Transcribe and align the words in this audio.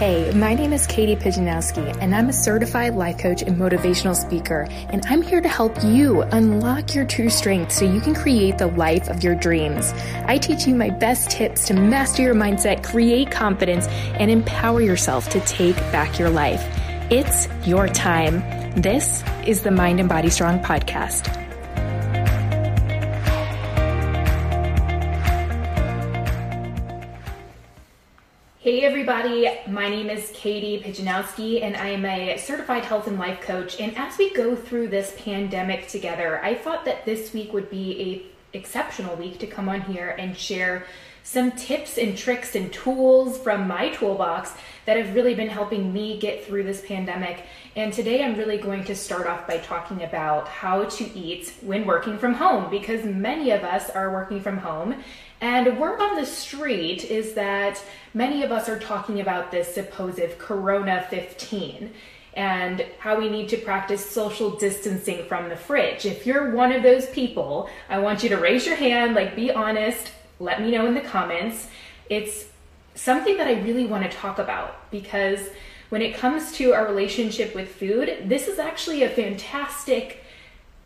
Hey, 0.00 0.32
my 0.32 0.54
name 0.54 0.72
is 0.72 0.86
Katie 0.86 1.14
Pijanowski, 1.14 1.94
and 2.00 2.14
I'm 2.14 2.30
a 2.30 2.32
certified 2.32 2.94
life 2.94 3.18
coach 3.18 3.42
and 3.42 3.58
motivational 3.58 4.16
speaker. 4.16 4.66
And 4.88 5.04
I'm 5.04 5.20
here 5.20 5.42
to 5.42 5.48
help 5.48 5.76
you 5.84 6.22
unlock 6.22 6.94
your 6.94 7.04
true 7.04 7.28
strength 7.28 7.70
so 7.70 7.84
you 7.84 8.00
can 8.00 8.14
create 8.14 8.56
the 8.56 8.68
life 8.68 9.10
of 9.10 9.22
your 9.22 9.34
dreams. 9.34 9.92
I 10.24 10.38
teach 10.38 10.66
you 10.66 10.74
my 10.74 10.88
best 10.88 11.30
tips 11.30 11.66
to 11.66 11.74
master 11.74 12.22
your 12.22 12.34
mindset, 12.34 12.82
create 12.82 13.30
confidence, 13.30 13.88
and 13.88 14.30
empower 14.30 14.80
yourself 14.80 15.28
to 15.32 15.40
take 15.40 15.76
back 15.92 16.18
your 16.18 16.30
life. 16.30 16.64
It's 17.10 17.46
your 17.66 17.86
time. 17.86 18.40
This 18.80 19.22
is 19.44 19.60
the 19.60 19.70
Mind 19.70 20.00
and 20.00 20.08
Body 20.08 20.30
Strong 20.30 20.60
podcast. 20.60 21.49
Hey 28.62 28.82
everybody, 28.82 29.50
my 29.68 29.88
name 29.88 30.10
is 30.10 30.30
Katie 30.34 30.82
Pijanowski 30.84 31.62
and 31.62 31.74
I 31.78 31.88
am 31.88 32.04
a 32.04 32.36
certified 32.36 32.84
health 32.84 33.06
and 33.06 33.18
life 33.18 33.40
coach. 33.40 33.80
And 33.80 33.96
as 33.96 34.18
we 34.18 34.34
go 34.34 34.54
through 34.54 34.88
this 34.88 35.14
pandemic 35.16 35.88
together, 35.88 36.44
I 36.44 36.56
thought 36.56 36.84
that 36.84 37.06
this 37.06 37.32
week 37.32 37.54
would 37.54 37.70
be 37.70 37.98
a 38.52 38.58
exceptional 38.58 39.16
week 39.16 39.38
to 39.38 39.46
come 39.46 39.70
on 39.70 39.80
here 39.80 40.10
and 40.18 40.36
share 40.36 40.84
some 41.22 41.52
tips 41.52 41.96
and 41.96 42.18
tricks 42.18 42.54
and 42.54 42.70
tools 42.70 43.38
from 43.38 43.66
my 43.66 43.88
toolbox 43.90 44.52
that 44.84 44.98
have 44.98 45.14
really 45.14 45.34
been 45.34 45.48
helping 45.48 45.92
me 45.92 46.18
get 46.18 46.44
through 46.44 46.64
this 46.64 46.82
pandemic. 46.86 47.44
And 47.76 47.92
today 47.92 48.22
I'm 48.22 48.36
really 48.36 48.58
going 48.58 48.84
to 48.84 48.94
start 48.94 49.26
off 49.26 49.46
by 49.46 49.58
talking 49.58 50.02
about 50.02 50.48
how 50.48 50.84
to 50.84 51.18
eat 51.18 51.54
when 51.62 51.86
working 51.86 52.18
from 52.18 52.34
home 52.34 52.70
because 52.70 53.04
many 53.04 53.52
of 53.52 53.64
us 53.64 53.88
are 53.90 54.12
working 54.12 54.40
from 54.40 54.58
home 54.58 55.02
and 55.40 55.78
word 55.78 56.00
on 56.00 56.16
the 56.16 56.26
street 56.26 57.04
is 57.04 57.32
that 57.34 57.82
many 58.12 58.42
of 58.42 58.52
us 58.52 58.68
are 58.68 58.78
talking 58.78 59.20
about 59.20 59.50
this 59.50 59.74
supposed 59.74 60.38
Corona 60.38 61.06
15 61.08 61.92
and 62.34 62.84
how 62.98 63.18
we 63.18 63.28
need 63.28 63.48
to 63.48 63.56
practice 63.56 64.08
social 64.08 64.50
distancing 64.50 65.26
from 65.26 65.48
the 65.48 65.56
fridge. 65.56 66.06
If 66.06 66.26
you're 66.26 66.54
one 66.54 66.72
of 66.72 66.82
those 66.82 67.08
people, 67.10 67.68
I 67.88 67.98
want 67.98 68.22
you 68.22 68.28
to 68.28 68.36
raise 68.36 68.66
your 68.66 68.76
hand, 68.76 69.14
like 69.14 69.34
be 69.34 69.50
honest, 69.50 70.12
let 70.38 70.60
me 70.60 70.70
know 70.70 70.86
in 70.86 70.94
the 70.94 71.00
comments. 71.00 71.68
It's 72.08 72.46
something 72.94 73.36
that 73.36 73.46
I 73.46 73.60
really 73.62 73.86
want 73.86 74.10
to 74.10 74.16
talk 74.16 74.38
about 74.38 74.90
because 74.90 75.48
when 75.88 76.02
it 76.02 76.14
comes 76.14 76.52
to 76.52 76.72
our 76.72 76.86
relationship 76.86 77.54
with 77.54 77.68
food, 77.68 78.24
this 78.26 78.46
is 78.46 78.58
actually 78.58 79.02
a 79.02 79.08
fantastic 79.08 80.24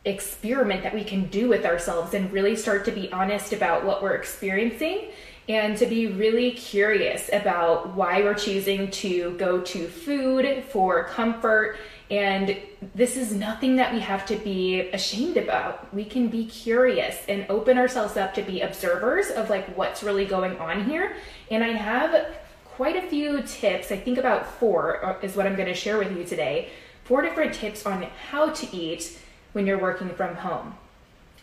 experiment 0.05 0.83
that 0.83 0.94
we 0.94 1.05
can 1.05 1.27
do 1.28 1.48
with 1.48 1.64
ourselves 1.64 2.14
and 2.14 2.30
really 2.33 2.56
start 2.56 2.84
to 2.84 2.92
be 2.92 3.10
honest 3.12 3.52
about 3.52 3.84
what 3.84 4.02
we're 4.02 4.14
experiencing 4.14 5.08
and 5.48 5.77
to 5.77 5.86
be 5.86 6.06
really 6.06 6.52
curious 6.52 7.28
about 7.33 7.94
why 7.94 8.22
we're 8.22 8.34
choosing 8.34 8.91
to 8.91 9.36
go 9.36 9.61
to 9.61 9.86
food 9.86 10.64
for 10.70 11.05
comfort. 11.05 11.77
And 12.11 12.56
this 12.94 13.16
is 13.16 13.33
nothing 13.33 13.77
that 13.77 13.92
we 13.92 14.00
have 14.00 14.24
to 14.27 14.36
be 14.36 14.80
ashamed 14.91 15.36
about. 15.36 15.92
We 15.92 16.05
can 16.05 16.28
be 16.28 16.46
curious 16.46 17.16
and 17.28 17.46
open 17.48 17.77
ourselves 17.77 18.16
up 18.16 18.34
to 18.34 18.42
be 18.42 18.61
observers 18.61 19.30
of 19.30 19.50
like 19.50 19.66
what's 19.77 20.02
really 20.02 20.24
going 20.24 20.56
on 20.58 20.84
here. 20.84 21.16
And 21.50 21.62
I 21.62 21.68
have 21.68 22.34
quite 22.64 22.96
a 22.96 23.08
few 23.08 23.42
tips. 23.42 23.92
I 23.92 23.96
think 23.96 24.18
about 24.18 24.46
four 24.58 25.05
uh, 25.05 25.18
is 25.20 25.36
what 25.36 25.46
I'm 25.46 25.56
going 25.56 25.68
to 25.68 25.74
share 25.74 25.98
with 25.98 26.16
you 26.16 26.24
today. 26.24 26.70
Four 27.05 27.22
different 27.22 27.55
tips 27.55 27.84
on 27.84 28.02
how 28.30 28.50
to 28.50 28.77
eat 28.77 29.18
when 29.55 29.66
you're 29.66 29.80
working 29.80 30.10
from 30.10 30.36
home. 30.36 30.74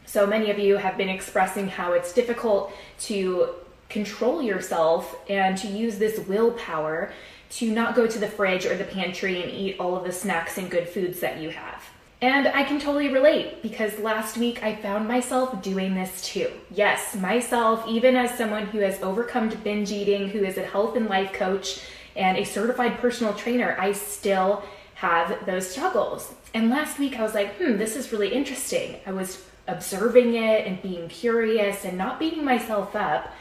So 0.05 0.27
many 0.27 0.51
of 0.51 0.59
you 0.59 0.77
have 0.77 0.97
been 0.97 1.09
expressing 1.09 1.67
how 1.67 1.93
it's 1.93 2.13
difficult 2.13 2.71
to 3.01 3.55
control 3.89 4.41
yourself 4.41 5.15
and 5.29 5.57
to 5.57 5.67
use 5.67 5.97
this 5.97 6.19
willpower 6.27 7.11
to 7.51 7.71
not 7.71 7.95
go 7.95 8.07
to 8.07 8.19
the 8.19 8.27
fridge 8.27 8.65
or 8.65 8.77
the 8.77 8.83
pantry 8.83 9.41
and 9.41 9.51
eat 9.51 9.77
all 9.79 9.95
of 9.95 10.03
the 10.03 10.11
snacks 10.11 10.57
and 10.57 10.69
good 10.69 10.87
foods 10.87 11.19
that 11.19 11.39
you 11.39 11.49
have. 11.49 11.83
And 12.21 12.47
I 12.47 12.63
can 12.63 12.79
totally 12.79 13.07
relate 13.07 13.63
because 13.63 13.97
last 13.99 14.37
week 14.37 14.61
I 14.63 14.75
found 14.75 15.07
myself 15.07 15.61
doing 15.63 15.95
this 15.95 16.21
too. 16.21 16.51
Yes, 16.69 17.15
myself, 17.15 17.83
even 17.87 18.15
as 18.15 18.37
someone 18.37 18.67
who 18.67 18.79
has 18.79 19.01
overcome 19.01 19.49
binge 19.63 19.91
eating, 19.91 20.29
who 20.29 20.43
is 20.43 20.57
a 20.57 20.63
health 20.63 20.95
and 20.95 21.07
life 21.07 21.33
coach 21.33 21.81
and 22.15 22.37
a 22.37 22.43
certified 22.43 22.99
personal 22.99 23.33
trainer, 23.33 23.75
I 23.79 23.93
still 23.93 24.63
have 25.01 25.47
those 25.47 25.67
struggles. 25.67 26.31
And 26.53 26.69
last 26.69 26.99
week 26.99 27.17
I 27.17 27.23
was 27.23 27.33
like, 27.33 27.55
hmm, 27.55 27.77
this 27.77 27.95
is 27.95 28.11
really 28.11 28.31
interesting. 28.31 28.97
I 29.07 29.11
was 29.11 29.43
observing 29.67 30.35
it 30.35 30.67
and 30.67 30.79
being 30.83 31.09
curious 31.09 31.85
and 31.85 31.97
not 31.97 32.19
beating 32.19 32.45
myself 32.45 32.95
up. 32.95 33.33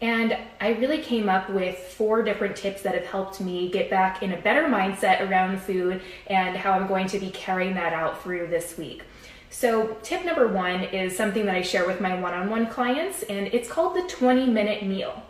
And 0.00 0.36
I 0.60 0.74
really 0.74 0.98
came 0.98 1.28
up 1.28 1.50
with 1.50 1.76
four 1.76 2.22
different 2.22 2.54
tips 2.54 2.82
that 2.82 2.94
have 2.94 3.06
helped 3.06 3.40
me 3.40 3.68
get 3.68 3.90
back 3.90 4.22
in 4.22 4.32
a 4.32 4.40
better 4.40 4.68
mindset 4.68 5.28
around 5.28 5.60
food 5.60 6.02
and 6.28 6.56
how 6.56 6.70
I'm 6.70 6.86
going 6.86 7.08
to 7.08 7.18
be 7.18 7.30
carrying 7.30 7.74
that 7.74 7.92
out 7.92 8.22
through 8.22 8.46
this 8.46 8.78
week. 8.78 9.02
So, 9.50 9.96
tip 10.04 10.24
number 10.24 10.46
one 10.46 10.84
is 10.84 11.16
something 11.16 11.46
that 11.46 11.56
I 11.56 11.62
share 11.62 11.84
with 11.84 12.00
my 12.00 12.20
one 12.20 12.34
on 12.34 12.48
one 12.48 12.68
clients, 12.68 13.24
and 13.24 13.48
it's 13.48 13.68
called 13.68 13.96
the 13.96 14.02
20 14.02 14.46
minute 14.46 14.84
meal. 14.84 15.20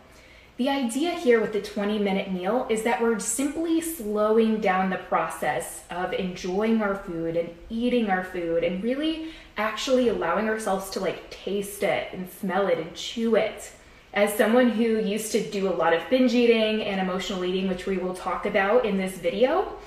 The 0.59 0.67
idea 0.67 1.11
here 1.11 1.39
with 1.39 1.53
the 1.53 1.61
20 1.61 1.99
minute 1.99 2.33
meal 2.33 2.67
is 2.69 2.83
that 2.83 3.01
we're 3.01 3.17
simply 3.19 3.79
slowing 3.79 4.59
down 4.59 4.89
the 4.89 4.97
process 4.97 5.83
of 5.89 6.11
enjoying 6.11 6.81
our 6.81 6.95
food 6.95 7.37
and 7.37 7.55
eating 7.69 8.09
our 8.09 8.25
food 8.25 8.65
and 8.65 8.83
really 8.83 9.29
actually 9.55 10.09
allowing 10.09 10.49
ourselves 10.49 10.89
to 10.89 10.99
like 10.99 11.29
taste 11.29 11.81
it 11.81 12.09
and 12.11 12.29
smell 12.29 12.67
it 12.67 12.77
and 12.77 12.93
chew 12.93 13.37
it. 13.37 13.71
As 14.13 14.33
someone 14.33 14.71
who 14.71 14.99
used 14.99 15.31
to 15.31 15.49
do 15.49 15.69
a 15.69 15.71
lot 15.71 15.93
of 15.93 16.01
binge 16.09 16.33
eating 16.33 16.83
and 16.83 16.99
emotional 16.99 17.45
eating, 17.45 17.69
which 17.69 17.85
we 17.85 17.97
will 17.97 18.13
talk 18.13 18.45
about 18.45 18.85
in 18.85 18.97
this 18.97 19.17
video, 19.17 19.77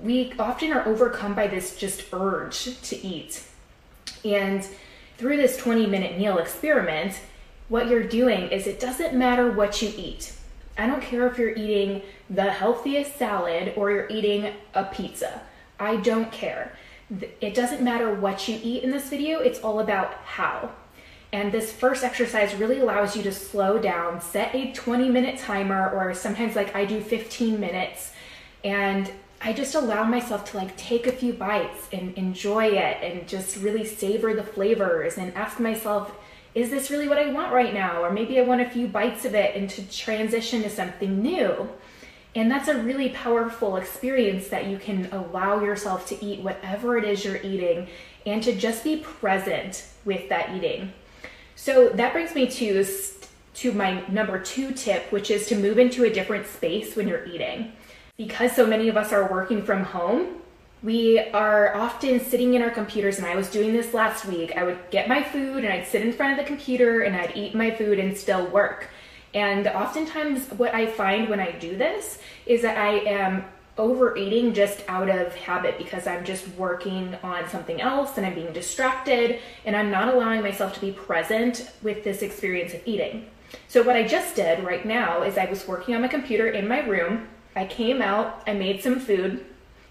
we 0.00 0.32
often 0.36 0.72
are 0.72 0.84
overcome 0.88 1.34
by 1.34 1.46
this 1.46 1.76
just 1.76 2.12
urge 2.12 2.80
to 2.80 2.96
eat. 3.06 3.44
And 4.24 4.66
through 5.16 5.36
this 5.36 5.56
20 5.56 5.86
minute 5.86 6.18
meal 6.18 6.38
experiment, 6.38 7.20
what 7.68 7.88
you're 7.88 8.02
doing 8.02 8.48
is 8.50 8.66
it 8.66 8.80
doesn't 8.80 9.14
matter 9.14 9.50
what 9.50 9.82
you 9.82 9.92
eat. 9.96 10.32
I 10.76 10.86
don't 10.86 11.02
care 11.02 11.26
if 11.26 11.38
you're 11.38 11.54
eating 11.54 12.02
the 12.30 12.50
healthiest 12.50 13.16
salad 13.16 13.74
or 13.76 13.90
you're 13.90 14.08
eating 14.08 14.52
a 14.74 14.84
pizza. 14.84 15.42
I 15.78 15.96
don't 15.96 16.30
care. 16.30 16.76
It 17.40 17.54
doesn't 17.54 17.82
matter 17.82 18.14
what 18.14 18.48
you 18.48 18.58
eat 18.62 18.84
in 18.84 18.90
this 18.90 19.08
video, 19.08 19.40
it's 19.40 19.60
all 19.60 19.80
about 19.80 20.14
how. 20.24 20.70
And 21.32 21.52
this 21.52 21.72
first 21.72 22.04
exercise 22.04 22.54
really 22.54 22.80
allows 22.80 23.16
you 23.16 23.22
to 23.24 23.32
slow 23.32 23.78
down, 23.78 24.20
set 24.20 24.54
a 24.54 24.72
20 24.72 25.10
minute 25.10 25.38
timer, 25.38 25.90
or 25.90 26.14
sometimes 26.14 26.56
like 26.56 26.74
I 26.74 26.84
do 26.84 27.00
15 27.00 27.60
minutes, 27.60 28.12
and 28.64 29.10
I 29.40 29.52
just 29.52 29.74
allow 29.74 30.04
myself 30.04 30.50
to 30.50 30.56
like 30.56 30.76
take 30.76 31.06
a 31.06 31.12
few 31.12 31.32
bites 31.32 31.88
and 31.92 32.16
enjoy 32.16 32.66
it 32.66 32.98
and 33.02 33.28
just 33.28 33.56
really 33.58 33.84
savor 33.84 34.34
the 34.34 34.42
flavors 34.42 35.18
and 35.18 35.34
ask 35.34 35.60
myself, 35.60 36.12
is 36.54 36.70
this 36.70 36.90
really 36.90 37.08
what 37.08 37.18
I 37.18 37.32
want 37.32 37.52
right 37.52 37.74
now? 37.74 38.02
Or 38.02 38.10
maybe 38.10 38.38
I 38.38 38.42
want 38.42 38.60
a 38.60 38.68
few 38.68 38.88
bites 38.88 39.24
of 39.24 39.34
it 39.34 39.54
and 39.54 39.68
to 39.70 39.90
transition 39.90 40.62
to 40.62 40.70
something 40.70 41.22
new. 41.22 41.68
And 42.34 42.50
that's 42.50 42.68
a 42.68 42.80
really 42.82 43.10
powerful 43.10 43.76
experience 43.76 44.48
that 44.48 44.66
you 44.66 44.78
can 44.78 45.08
allow 45.12 45.62
yourself 45.62 46.06
to 46.08 46.24
eat 46.24 46.40
whatever 46.40 46.96
it 46.96 47.04
is 47.04 47.24
you're 47.24 47.42
eating 47.42 47.88
and 48.26 48.42
to 48.42 48.54
just 48.54 48.84
be 48.84 48.98
present 48.98 49.86
with 50.04 50.28
that 50.28 50.54
eating. 50.54 50.92
So 51.56 51.88
that 51.90 52.12
brings 52.12 52.34
me 52.34 52.46
to 52.48 52.84
to 53.54 53.72
my 53.72 54.06
number 54.08 54.38
2 54.38 54.72
tip, 54.72 55.10
which 55.10 55.32
is 55.32 55.48
to 55.48 55.56
move 55.56 55.78
into 55.78 56.04
a 56.04 56.10
different 56.10 56.46
space 56.46 56.94
when 56.94 57.08
you're 57.08 57.24
eating. 57.26 57.72
Because 58.16 58.54
so 58.54 58.64
many 58.64 58.88
of 58.88 58.96
us 58.96 59.12
are 59.12 59.28
working 59.28 59.64
from 59.64 59.82
home, 59.82 60.36
we 60.82 61.18
are 61.18 61.74
often 61.74 62.20
sitting 62.20 62.54
in 62.54 62.62
our 62.62 62.70
computers 62.70 63.18
and 63.18 63.26
i 63.26 63.34
was 63.34 63.50
doing 63.50 63.72
this 63.72 63.94
last 63.94 64.24
week. 64.26 64.52
I 64.56 64.62
would 64.62 64.78
get 64.90 65.08
my 65.08 65.22
food 65.22 65.64
and 65.64 65.72
i'd 65.72 65.86
sit 65.86 66.02
in 66.02 66.12
front 66.12 66.38
of 66.38 66.44
the 66.44 66.48
computer 66.48 67.00
and 67.00 67.16
i'd 67.16 67.36
eat 67.36 67.54
my 67.54 67.70
food 67.70 67.98
and 67.98 68.16
still 68.16 68.46
work. 68.46 68.88
And 69.34 69.66
oftentimes 69.66 70.46
what 70.52 70.74
i 70.74 70.86
find 70.86 71.28
when 71.28 71.40
i 71.40 71.50
do 71.52 71.76
this 71.76 72.20
is 72.46 72.62
that 72.62 72.78
i 72.78 72.98
am 73.00 73.44
overeating 73.76 74.54
just 74.54 74.82
out 74.88 75.08
of 75.08 75.34
habit 75.34 75.78
because 75.78 76.06
i'm 76.06 76.24
just 76.24 76.46
working 76.50 77.16
on 77.22 77.48
something 77.48 77.80
else 77.80 78.16
and 78.16 78.26
i'm 78.26 78.34
being 78.34 78.52
distracted 78.52 79.40
and 79.64 79.74
i'm 79.74 79.90
not 79.90 80.12
allowing 80.12 80.42
myself 80.42 80.74
to 80.74 80.80
be 80.80 80.92
present 80.92 81.70
with 81.82 82.04
this 82.04 82.22
experience 82.22 82.72
of 82.72 82.80
eating. 82.86 83.26
So 83.66 83.82
what 83.82 83.96
i 83.96 84.06
just 84.06 84.36
did 84.36 84.62
right 84.64 84.86
now 84.86 85.22
is 85.22 85.38
i 85.38 85.46
was 85.46 85.66
working 85.66 85.96
on 85.96 86.02
my 86.02 86.08
computer 86.08 86.46
in 86.46 86.68
my 86.68 86.86
room. 86.86 87.26
I 87.56 87.66
came 87.66 88.00
out 88.00 88.44
i 88.46 88.52
made 88.52 88.80
some 88.80 89.00
food 89.00 89.44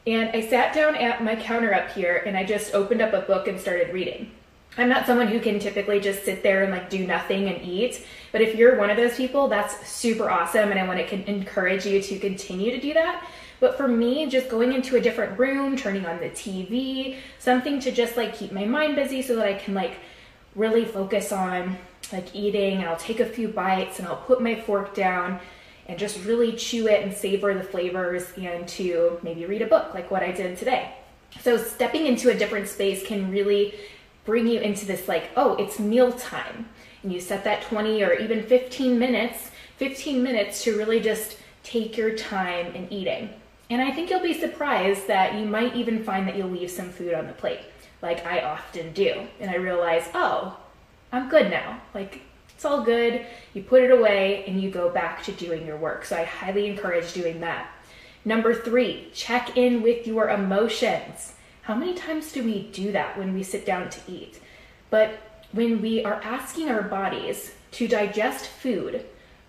and 0.08 0.30
I 0.30 0.42
sat 0.42 0.74
down 0.74 0.96
at 0.96 1.22
my 1.22 1.36
counter 1.36 1.74
up 1.74 1.92
here 1.92 2.24
and 2.26 2.38
I 2.38 2.46
just 2.46 2.74
opened 2.74 3.02
up 3.02 3.12
a 3.12 3.22
book 3.22 3.50
and 3.50 3.60
started 3.60 3.94
reading. 3.94 4.32
I'm 4.78 4.88
not 4.88 5.06
someone 5.06 5.28
who 5.28 5.42
can 5.42 5.60
typically 5.60 6.00
just 6.00 6.24
sit 6.24 6.44
there 6.44 6.64
and 6.64 6.72
like 6.72 6.90
do 6.90 7.06
nothing 7.06 7.50
and 7.50 7.62
eat, 7.62 8.06
but 8.32 8.42
if 8.42 8.56
you're 8.56 8.78
one 8.78 8.90
of 8.90 8.96
those 8.96 9.18
people, 9.18 9.50
that's 9.50 9.86
super 9.86 10.30
awesome 10.30 10.72
and 10.72 10.80
I 10.80 10.88
want 10.88 11.00
to 11.00 11.30
encourage 11.30 11.86
you 11.86 12.02
to 12.02 12.20
continue 12.20 12.72
to 12.72 12.80
do 12.80 12.94
that. 12.94 13.28
But 13.60 13.76
for 13.76 13.88
me, 13.88 14.28
just 14.28 14.48
going 14.48 14.72
into 14.72 14.96
a 14.96 15.02
different 15.02 15.38
room, 15.38 15.76
turning 15.76 16.06
on 16.06 16.20
the 16.20 16.30
TV, 16.30 17.18
something 17.40 17.80
to 17.82 17.92
just 17.92 18.16
like 18.16 18.34
keep 18.34 18.54
my 18.54 18.64
mind 18.64 18.96
busy 18.96 19.22
so 19.22 19.36
that 19.36 19.46
I 19.46 19.56
can 19.56 19.74
like 19.74 19.98
really 20.56 20.86
focus 20.86 21.34
on 21.34 21.78
like 22.14 22.34
eating 22.34 22.78
and 22.78 22.88
I'll 22.88 22.96
take 22.96 23.20
a 23.20 23.26
few 23.26 23.50
bites 23.50 24.00
and 24.00 24.08
I'll 24.08 24.16
put 24.16 24.42
my 24.42 24.56
fork 24.56 24.96
down 24.96 25.42
and 25.88 25.98
just 25.98 26.24
really 26.26 26.54
chew 26.54 26.88
it 26.88 27.04
and 27.04 27.14
savor 27.14 27.54
the 27.54 27.64
flavors 27.64 28.32
and 28.38 28.68
to 28.68 29.20
maybe 29.24 29.46
read 29.46 29.62
a 29.62 29.68
book 29.68 29.94
like 29.94 30.12
what 30.12 30.24
I 30.24 30.32
did 30.32 30.58
today. 30.58 30.94
So 31.42 31.58
stepping 31.58 32.06
into 32.06 32.30
a 32.30 32.38
different 32.38 32.68
space 32.68 33.06
can 33.06 33.32
really 33.32 33.76
bring 34.26 34.48
you 34.48 34.60
into 34.60 34.86
this 34.86 35.08
like, 35.08 35.30
oh, 35.36 35.56
it's 35.56 35.80
mealtime. 35.80 36.68
And 37.04 37.14
you 37.14 37.20
set 37.20 37.44
that 37.46 37.64
20 37.64 38.04
or 38.04 38.14
even 38.14 38.44
15 38.44 39.00
minutes, 39.00 39.52
15 39.78 40.22
minutes 40.22 40.64
to 40.64 40.78
really 40.78 41.00
just 41.00 41.38
take 41.64 41.98
your 41.98 42.16
time 42.16 42.68
in 42.76 42.92
eating. 42.92 43.30
And 43.70 43.82
I 43.82 43.92
think 43.92 44.10
you'll 44.10 44.22
be 44.22 44.34
surprised 44.34 45.08
that 45.08 45.36
you 45.36 45.46
might 45.46 45.76
even 45.76 46.04
find 46.04 46.28
that 46.28 46.36
you'll 46.36 46.50
leave 46.50 46.72
some 46.72 46.90
food 46.90 47.14
on 47.14 47.28
the 47.28 47.34
plate, 47.34 47.60
like 48.02 48.26
I 48.26 48.42
often 48.42 48.94
do. 48.94 49.28
And 49.40 49.50
I 49.50 49.56
realize, 49.56 50.10
oh, 50.14 50.58
I'm 51.12 51.30
good 51.30 51.50
now. 51.50 51.82
Like, 51.94 52.22
it's 52.58 52.66
all 52.66 52.82
good. 52.82 53.24
You 53.54 53.62
put 53.62 53.84
it 53.84 53.92
away 53.92 54.44
and 54.48 54.60
you 54.60 54.72
go 54.72 54.90
back 54.90 55.22
to 55.26 55.32
doing 55.32 55.68
your 55.68 55.78
work. 55.78 56.04
So 56.06 56.16
I 56.16 56.24
highly 56.24 56.66
encourage 56.66 57.14
doing 57.14 57.40
that. 57.42 57.70
Number 58.26 58.52
three, 58.56 59.10
check 59.14 59.56
in 59.56 59.84
with 59.84 60.08
your 60.08 60.32
emotions. 60.32 61.34
How 61.62 61.76
many 61.76 61.94
times 61.94 62.32
do 62.32 62.44
we 62.44 62.64
do 62.72 62.92
that 62.94 63.16
when 63.16 63.36
we 63.36 63.44
sit 63.44 63.64
down 63.64 63.92
to 63.92 64.00
eat? 64.08 64.40
But 64.90 65.20
when 65.52 65.84
we 65.84 66.04
are 66.04 66.20
asking 66.24 66.70
our 66.70 66.82
bodies 66.82 67.54
to 67.74 67.88
digest 67.88 68.48
food, 68.48 69.06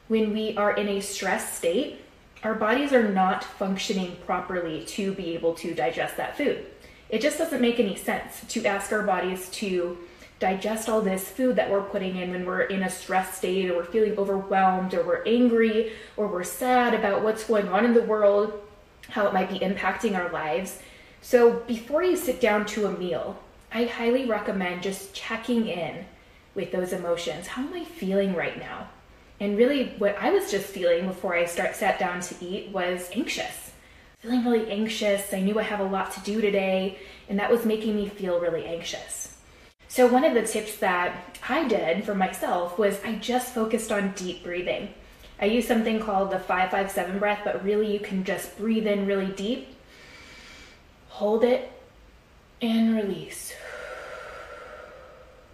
when 0.08 0.34
we 0.34 0.54
are 0.58 0.76
in 0.76 0.88
a 0.88 1.00
stress 1.00 1.56
state, 1.56 2.04
our 2.42 2.54
bodies 2.54 2.92
are 2.92 3.08
not 3.08 3.42
functioning 3.42 4.18
properly 4.26 4.84
to 4.84 5.14
be 5.14 5.32
able 5.32 5.54
to 5.54 5.74
digest 5.74 6.18
that 6.18 6.36
food. 6.36 6.66
It 7.08 7.22
just 7.22 7.38
doesn't 7.38 7.62
make 7.62 7.80
any 7.80 7.96
sense 7.96 8.42
to 8.48 8.66
ask 8.66 8.92
our 8.92 9.02
bodies 9.02 9.48
to 9.52 9.96
digest 10.38 10.88
all 10.88 11.00
this 11.00 11.28
food 11.28 11.56
that 11.56 11.70
we're 11.70 11.82
putting 11.82 12.16
in 12.16 12.30
when 12.30 12.46
we're 12.46 12.62
in 12.62 12.82
a 12.82 12.90
stress 12.90 13.36
state 13.36 13.70
or 13.70 13.76
we're 13.76 13.84
feeling 13.84 14.16
overwhelmed 14.16 14.94
or 14.94 15.02
we're 15.02 15.24
angry 15.24 15.92
or 16.16 16.28
we're 16.28 16.44
sad 16.44 16.94
about 16.94 17.22
what's 17.22 17.44
going 17.44 17.68
on 17.68 17.84
in 17.84 17.94
the 17.94 18.02
world, 18.02 18.60
how 19.08 19.26
it 19.26 19.34
might 19.34 19.50
be 19.50 19.58
impacting 19.58 20.16
our 20.16 20.30
lives. 20.30 20.80
So 21.20 21.60
before 21.66 22.04
you 22.04 22.16
sit 22.16 22.40
down 22.40 22.66
to 22.66 22.86
a 22.86 22.92
meal, 22.96 23.38
I 23.72 23.84
highly 23.84 24.26
recommend 24.26 24.82
just 24.82 25.12
checking 25.12 25.66
in 25.66 26.04
with 26.54 26.72
those 26.72 26.92
emotions. 26.92 27.48
How 27.48 27.62
am 27.62 27.74
I 27.74 27.84
feeling 27.84 28.34
right 28.34 28.58
now? 28.58 28.88
And 29.40 29.56
really, 29.56 29.94
what 29.98 30.16
I 30.18 30.30
was 30.30 30.50
just 30.50 30.66
feeling 30.66 31.06
before 31.06 31.34
I 31.34 31.44
start 31.44 31.76
sat 31.76 31.98
down 31.98 32.20
to 32.20 32.44
eat 32.44 32.70
was 32.70 33.08
anxious. 33.12 33.72
Feeling 34.18 34.44
really 34.44 34.70
anxious. 34.70 35.32
I 35.32 35.40
knew 35.40 35.58
I 35.60 35.62
have 35.62 35.78
a 35.78 35.84
lot 35.84 36.10
to 36.12 36.20
do 36.20 36.40
today, 36.40 36.98
and 37.28 37.38
that 37.38 37.50
was 37.50 37.64
making 37.64 37.94
me 37.94 38.08
feel 38.08 38.40
really 38.40 38.64
anxious. 38.64 39.27
So, 39.90 40.06
one 40.06 40.24
of 40.24 40.34
the 40.34 40.42
tips 40.42 40.76
that 40.76 41.40
I 41.48 41.66
did 41.66 42.04
for 42.04 42.14
myself 42.14 42.78
was 42.78 43.00
I 43.02 43.14
just 43.14 43.54
focused 43.54 43.90
on 43.90 44.12
deep 44.12 44.44
breathing. 44.44 44.92
I 45.40 45.46
use 45.46 45.66
something 45.66 45.98
called 45.98 46.30
the 46.30 46.38
557 46.38 47.18
breath, 47.18 47.40
but 47.42 47.64
really 47.64 47.90
you 47.90 47.98
can 47.98 48.22
just 48.22 48.58
breathe 48.58 48.86
in 48.86 49.06
really 49.06 49.32
deep, 49.32 49.74
hold 51.08 51.42
it, 51.42 51.72
and 52.60 52.96
release. 52.96 53.54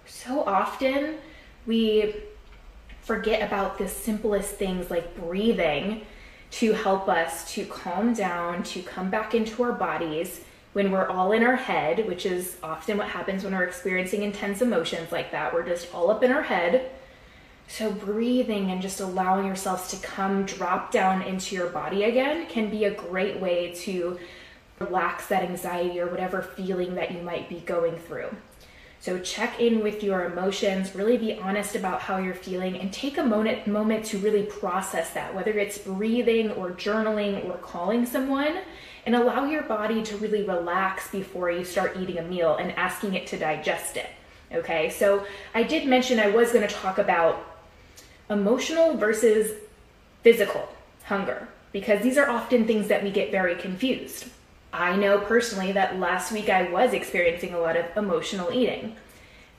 So 0.06 0.42
often 0.44 1.18
we 1.66 2.16
forget 3.02 3.46
about 3.46 3.78
the 3.78 3.86
simplest 3.86 4.54
things 4.54 4.90
like 4.90 5.16
breathing 5.16 6.06
to 6.52 6.72
help 6.72 7.08
us 7.08 7.52
to 7.52 7.64
calm 7.66 8.14
down, 8.14 8.62
to 8.64 8.82
come 8.82 9.10
back 9.10 9.34
into 9.34 9.62
our 9.62 9.72
bodies 9.72 10.40
when 10.74 10.90
we're 10.90 11.08
all 11.08 11.32
in 11.32 11.42
our 11.42 11.56
head, 11.56 12.06
which 12.06 12.26
is 12.26 12.56
often 12.62 12.98
what 12.98 13.08
happens 13.08 13.44
when 13.44 13.54
we're 13.54 13.64
experiencing 13.64 14.22
intense 14.22 14.60
emotions 14.60 15.10
like 15.10 15.30
that. 15.32 15.54
We're 15.54 15.66
just 15.66 15.92
all 15.94 16.10
up 16.10 16.22
in 16.22 16.30
our 16.30 16.42
head. 16.42 16.90
So, 17.66 17.90
breathing 17.90 18.70
and 18.70 18.82
just 18.82 19.00
allowing 19.00 19.46
yourselves 19.46 19.88
to 19.90 20.06
come 20.06 20.44
drop 20.44 20.92
down 20.92 21.22
into 21.22 21.56
your 21.56 21.68
body 21.68 22.04
again 22.04 22.46
can 22.46 22.68
be 22.68 22.84
a 22.84 22.92
great 22.92 23.40
way 23.40 23.72
to 23.76 24.18
relax 24.78 25.28
that 25.28 25.44
anxiety 25.44 25.98
or 26.00 26.08
whatever 26.08 26.42
feeling 26.42 26.96
that 26.96 27.12
you 27.12 27.22
might 27.22 27.48
be 27.48 27.60
going 27.60 27.96
through. 27.96 28.28
So 29.00 29.18
check 29.18 29.60
in 29.60 29.82
with 29.82 30.02
your 30.02 30.24
emotions, 30.24 30.94
really 30.94 31.16
be 31.16 31.34
honest 31.34 31.76
about 31.76 32.00
how 32.00 32.18
you're 32.18 32.34
feeling, 32.34 32.78
and 32.78 32.92
take 32.92 33.18
a 33.18 33.22
moment, 33.22 33.66
moment 33.66 34.06
to 34.06 34.18
really 34.18 34.44
process 34.44 35.10
that, 35.10 35.34
whether 35.34 35.52
it's 35.52 35.78
breathing 35.78 36.50
or 36.52 36.70
journaling 36.70 37.44
or 37.44 37.58
calling 37.58 38.06
someone, 38.06 38.58
and 39.06 39.14
allow 39.14 39.44
your 39.44 39.62
body 39.62 40.02
to 40.02 40.16
really 40.16 40.42
relax 40.42 41.10
before 41.10 41.50
you 41.50 41.64
start 41.64 41.96
eating 41.98 42.18
a 42.18 42.22
meal 42.22 42.56
and 42.56 42.72
asking 42.72 43.14
it 43.14 43.26
to 43.28 43.38
digest 43.38 43.96
it. 43.96 44.08
Okay, 44.52 44.90
so 44.90 45.26
I 45.54 45.62
did 45.62 45.86
mention 45.86 46.18
I 46.18 46.30
was 46.30 46.52
going 46.52 46.66
to 46.66 46.74
talk 46.74 46.98
about 46.98 47.44
emotional 48.30 48.96
versus 48.96 49.52
physical 50.22 50.68
hunger 51.04 51.48
because 51.72 52.02
these 52.02 52.16
are 52.16 52.30
often 52.30 52.66
things 52.66 52.88
that 52.88 53.02
we 53.02 53.10
get 53.10 53.30
very 53.30 53.56
confused. 53.56 54.26
I 54.72 54.96
know 54.96 55.18
personally 55.18 55.72
that 55.72 56.00
last 56.00 56.32
week 56.32 56.48
I 56.48 56.70
was 56.70 56.92
experiencing 56.92 57.54
a 57.54 57.58
lot 57.58 57.76
of 57.76 57.84
emotional 57.96 58.52
eating. 58.52 58.96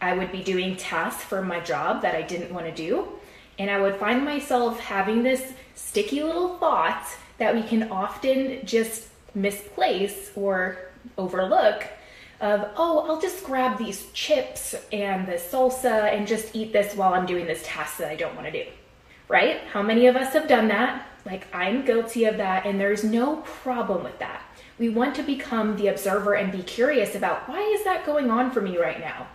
I 0.02 0.14
would 0.14 0.32
be 0.32 0.44
doing 0.44 0.76
tasks 0.76 1.24
for 1.24 1.42
my 1.42 1.60
job 1.60 2.02
that 2.02 2.16
I 2.16 2.22
didn't 2.22 2.54
want 2.54 2.66
to 2.66 2.72
do, 2.72 3.08
and 3.58 3.70
I 3.70 3.82
would 3.82 3.96
find 3.96 4.26
myself 4.26 4.80
having 4.80 5.24
this 5.24 5.54
sticky 5.74 6.24
little 6.24 6.58
thought 6.58 7.06
that 7.38 7.56
we 7.56 7.64
can 7.64 7.92
often 7.92 8.66
just 8.66 9.08
misplace 9.36 10.32
or 10.36 10.78
overlook 11.18 11.86
of, 12.42 12.70
oh, 12.76 13.06
I'll 13.08 13.22
just 13.22 13.44
grab 13.44 13.78
these 13.78 14.12
chips 14.12 14.76
and 14.92 15.28
the 15.28 15.34
salsa 15.34 16.14
and 16.14 16.28
just 16.28 16.56
eat 16.56 16.74
this 16.74 16.96
while 16.96 17.14
I'm 17.14 17.26
doing 17.26 17.46
this 17.46 17.62
task 17.64 17.98
that 17.98 18.10
I 18.10 18.16
don't 18.16 18.36
want 18.36 18.48
to 18.48 18.52
do. 18.52 18.70
Right? 19.28 19.62
How 19.72 19.82
many 19.82 20.08
of 20.08 20.16
us 20.16 20.34
have 20.34 20.48
done 20.48 20.68
that? 20.68 21.08
Like, 21.26 21.48
I'm 21.54 21.84
guilty 21.84 22.26
of 22.26 22.38
that, 22.38 22.66
and 22.66 22.80
there's 22.80 23.04
no 23.04 23.38
problem 23.38 24.04
with 24.04 24.20
that. 24.20 24.44
We 24.78 24.90
want 24.90 25.16
to 25.16 25.24
become 25.24 25.76
the 25.78 25.88
observer 25.88 26.36
and 26.36 26.52
be 26.52 26.62
curious 26.62 27.16
about 27.16 27.50
why 27.50 27.62
is 27.62 27.84
that 27.86 28.06
going 28.06 28.30
on 28.30 28.52
for 28.52 28.62
me 28.62 28.78
right 28.78 29.00
now? 29.00 29.28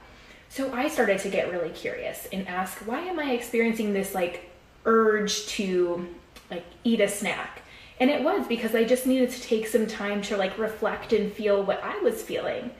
So 0.48 0.72
I 0.72 0.88
started 0.88 1.18
to 1.20 1.28
get 1.28 1.50
really 1.50 1.70
curious 1.70 2.28
and 2.32 2.46
ask, 2.46 2.78
why 2.86 3.00
am 3.00 3.18
I 3.18 3.32
experiencing 3.32 3.92
this 3.92 4.14
like 4.14 4.50
urge 4.84 5.46
to 5.46 6.08
like 6.50 6.64
eat 6.84 7.00
a 7.00 7.08
snack? 7.08 7.62
And 8.00 8.08
it 8.08 8.24
was 8.24 8.46
because 8.46 8.74
I 8.74 8.84
just 8.84 9.06
needed 9.06 9.30
to 9.30 9.42
take 9.42 9.66
some 9.66 9.86
time 9.86 10.22
to 10.22 10.36
like 10.36 10.56
reflect 10.58 11.12
and 11.12 11.30
feel 11.30 11.62
what 11.62 11.84
I 11.84 11.98
was 11.98 12.22
feeling. 12.22 12.70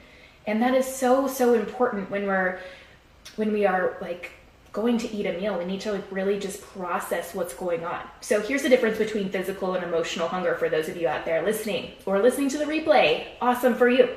And 0.46 0.62
that 0.62 0.74
is 0.74 0.86
so 0.86 1.28
so 1.28 1.52
important 1.54 2.10
when 2.10 2.26
we're 2.26 2.58
when 3.36 3.52
we 3.52 3.66
are 3.66 3.98
like 4.00 4.32
going 4.72 4.96
to 4.96 5.10
eat 5.10 5.26
a 5.26 5.32
meal, 5.32 5.58
we 5.58 5.64
need 5.64 5.80
to 5.80 5.92
like 5.92 6.04
really 6.10 6.38
just 6.38 6.62
process 6.62 7.34
what's 7.34 7.52
going 7.52 7.84
on. 7.84 8.00
So 8.20 8.40
here's 8.40 8.62
the 8.62 8.68
difference 8.68 8.98
between 8.98 9.28
physical 9.28 9.74
and 9.74 9.84
emotional 9.84 10.28
hunger 10.28 10.54
for 10.54 10.68
those 10.68 10.88
of 10.88 10.96
you 10.96 11.08
out 11.08 11.24
there 11.24 11.42
listening 11.42 11.92
or 12.06 12.20
listening 12.20 12.48
to 12.50 12.58
the 12.58 12.64
replay. 12.64 13.26
Awesome 13.40 13.74
for 13.74 13.88
you. 13.88 14.08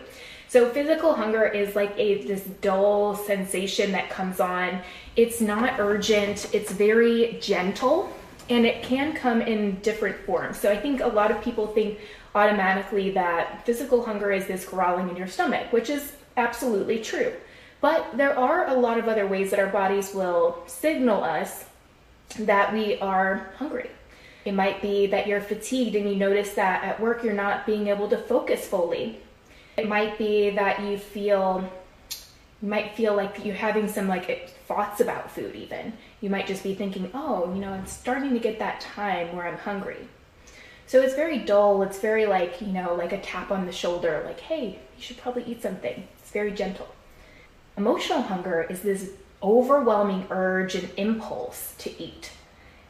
So 0.48 0.70
physical 0.70 1.16
hunger 1.16 1.46
is 1.46 1.76
like 1.76 1.94
a 1.98 2.24
this 2.26 2.44
dull 2.62 3.16
sensation 3.16 3.92
that 3.92 4.10
comes 4.10 4.40
on. 4.40 4.82
It's 5.16 5.42
not 5.42 5.80
urgent, 5.80 6.54
it's 6.54 6.72
very 6.72 7.40
gentle 7.42 8.14
and 8.50 8.66
it 8.66 8.84
can 8.84 9.14
come 9.14 9.42
in 9.42 9.80
different 9.80 10.18
forms. 10.26 10.60
So 10.60 10.72
I 10.72 10.78
think 10.78 11.02
a 11.02 11.08
lot 11.08 11.32
of 11.32 11.42
people 11.42 11.68
think 11.68 12.00
automatically 12.36 13.12
that 13.12 13.66
physical 13.66 14.04
hunger 14.04 14.32
is 14.32 14.48
this 14.48 14.66
growling 14.66 15.10
in 15.10 15.16
your 15.16 15.28
stomach, 15.28 15.72
which 15.72 15.90
is 15.90 16.14
absolutely 16.36 17.00
true. 17.00 17.34
But 17.82 18.18
there 18.18 18.38
are 18.38 18.68
a 18.68 18.74
lot 18.74 18.98
of 18.98 19.08
other 19.08 19.28
ways 19.28 19.52
that 19.52 19.60
our 19.60 19.68
bodies 19.68 20.14
will 20.14 20.64
signal 20.68 21.24
us 21.24 21.66
that 22.40 22.74
we 22.74 22.98
are 23.00 23.52
hungry. 23.58 23.90
It 24.46 24.54
might 24.54 24.82
be 24.82 25.08
that 25.08 25.28
you're 25.28 25.42
fatigued 25.42 25.96
and 25.96 26.10
you 26.10 26.16
notice 26.16 26.54
that 26.54 26.84
at 26.84 27.00
work 27.00 27.24
you're 27.24 27.34
not 27.34 27.66
being 27.66 27.88
able 27.88 28.10
to 28.10 28.18
focus 28.18 28.66
fully. 28.68 29.20
It 29.78 29.88
might 29.88 30.18
be 30.18 30.50
that 30.52 30.82
you 30.82 30.98
feel 30.98 31.70
you 32.64 32.70
might 32.70 32.96
feel 32.96 33.14
like 33.14 33.44
you're 33.44 33.54
having 33.54 33.90
some 33.90 34.08
like 34.08 34.30
eh, 34.30 34.48
thoughts 34.70 35.02
about 35.02 35.30
food 35.30 35.54
even. 35.54 35.92
You 36.22 36.30
might 36.30 36.48
just 36.48 36.64
be 36.64 36.74
thinking, 36.74 37.12
"Oh, 37.14 37.54
you 37.54 37.60
know, 37.60 37.74
I'm 37.74 37.86
starting 37.86 38.32
to 38.32 38.40
get 38.40 38.58
that 38.60 38.80
time 38.80 39.36
where 39.36 39.46
I'm 39.46 39.58
hungry." 39.58 40.08
So 40.88 41.02
it's 41.02 41.14
very 41.14 41.40
dull. 41.40 41.82
It's 41.84 42.00
very 42.00 42.26
like, 42.26 42.62
you 42.62 42.68
know, 42.68 42.96
like 42.96 43.12
a 43.12 43.20
tap 43.20 43.52
on 43.52 43.66
the 43.66 43.74
shoulder 43.74 44.24
like, 44.26 44.40
"Hey, 44.40 44.80
you 44.96 45.04
should 45.04 45.18
probably 45.18 45.44
eat 45.44 45.62
something." 45.62 46.08
It's 46.20 46.32
very 46.32 46.52
gentle. 46.52 46.88
Emotional 47.76 48.22
hunger 48.22 48.66
is 48.70 48.82
this 48.82 49.12
overwhelming 49.42 50.26
urge 50.30 50.76
and 50.76 50.90
impulse 50.96 51.76
to 51.80 52.02
eat. 52.02 52.32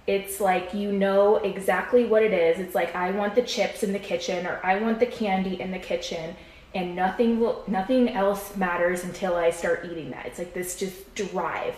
It's 0.05 0.39
like 0.39 0.75
you 0.75 0.91
know 0.91 1.37
exactly 1.37 2.05
what 2.05 2.21
it 2.21 2.33
is. 2.33 2.59
It's 2.59 2.75
like 2.75 2.95
I 2.95 3.09
want 3.09 3.33
the 3.33 3.41
chips 3.41 3.81
in 3.81 3.91
the 3.91 3.99
kitchen 3.99 4.45
or 4.45 4.59
I 4.63 4.75
want 4.79 4.99
the 4.99 5.07
candy 5.07 5.59
in 5.59 5.71
the 5.71 5.79
kitchen 5.79 6.35
and 6.75 6.95
nothing 6.95 7.39
will 7.39 7.63
nothing 7.67 8.09
else 8.09 8.55
matters 8.55 9.03
until 9.03 9.35
I 9.35 9.51
start 9.51 9.87
eating 9.89 10.11
that. 10.11 10.25
It's 10.25 10.39
like 10.39 10.53
this 10.53 10.77
just 10.77 11.15
drive. 11.15 11.75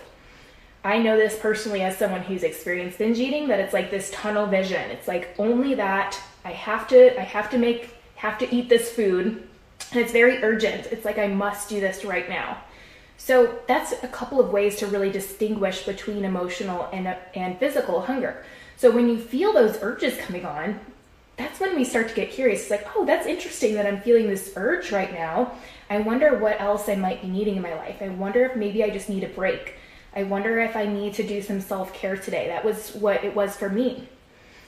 I 0.84 1.00
know 1.00 1.18
this 1.18 1.38
personally 1.40 1.82
as 1.82 1.98
someone 1.98 2.22
who's 2.22 2.44
experienced 2.44 3.00
binge 3.00 3.20
eating 3.20 3.48
that 3.48 3.60
it's 3.60 3.74
like 3.74 3.90
this 3.90 4.12
tunnel 4.12 4.46
vision. 4.46 4.92
It's 4.92 5.08
like 5.08 5.34
only 5.40 5.74
that 5.76 6.20
I 6.44 6.52
have 6.52 6.88
to 6.90 7.20
I 7.20 7.24
have 7.24 7.50
to 7.52 7.58
make 7.58 7.96
have 8.16 8.38
to 8.40 8.56
eat 8.56 8.70
this 8.70 8.92
food 8.92 9.48
and 9.92 10.02
it's 10.02 10.12
very 10.12 10.44
urgent. 10.44 10.88
It's 10.88 11.06
like 11.06 11.18
I 11.18 11.28
must 11.28 11.70
do 11.70 11.80
this 11.80 12.06
right 12.06 12.30
now. 12.30 12.58
So 13.18 13.60
that's 13.68 13.94
a 14.04 14.08
couple 14.08 14.40
of 14.40 14.52
ways 14.52 14.76
to 14.78 14.88
really 14.88 15.10
distinguish 15.10 15.86
between 15.86 16.26
emotional 16.26 16.90
and, 16.92 17.16
and 17.34 17.58
physical 17.60 18.02
hunger. 18.02 18.44
So 18.78 18.92
when 18.92 19.08
you 19.08 19.18
feel 19.18 19.54
those 19.54 19.78
urges 19.82 20.18
coming 20.18 20.46
on, 20.46 20.80
that's 21.38 21.60
when 21.60 21.76
we 21.76 21.84
start 21.84 22.08
to 22.10 22.16
get 22.16 22.32
curious. 22.32 22.62
It's 22.62 22.72
like, 22.72 22.88
oh, 22.96 23.06
that's 23.06 23.28
interesting 23.28 23.74
that 23.76 23.86
I'm 23.86 24.02
feeling 24.02 24.28
this 24.28 24.54
urge 24.56 24.92
right 24.92 25.12
now. 25.12 25.54
I 25.90 26.00
wonder 26.00 26.38
what 26.38 26.60
else 26.62 26.88
I 26.88 26.96
might 26.96 27.22
be 27.22 27.28
needing 27.28 27.58
in 27.58 27.62
my 27.62 27.76
life. 27.76 28.02
I 28.02 28.10
wonder 28.10 28.46
if 28.46 28.56
maybe 28.56 28.84
I 28.84 28.90
just 28.90 29.10
need 29.10 29.24
a 29.24 29.30
break. 29.30 29.76
I 30.16 30.24
wonder 30.24 30.60
if 30.60 30.76
I 30.76 30.86
need 30.86 31.14
to 31.16 31.24
do 31.24 31.42
some 31.42 31.60
self 31.60 31.94
care 31.94 32.16
today. 32.16 32.48
That 32.48 32.64
was 32.64 32.96
what 32.96 33.24
it 33.24 33.36
was 33.36 33.56
for 33.56 33.70
me. 33.70 34.08